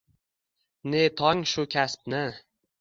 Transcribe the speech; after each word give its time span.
нетонг 0.89 1.41
шу 1.51 1.61
касбни... 1.73 2.25